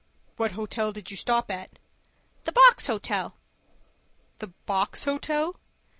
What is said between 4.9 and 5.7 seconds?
Hotel?"